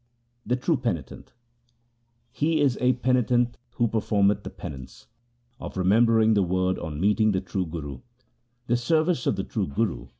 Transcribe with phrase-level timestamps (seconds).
[0.47, 1.31] The true penitent:—
[2.31, 5.05] He is a penitent who performeth the penance
[5.59, 7.99] Of remembering the Word on meeting the true Guru.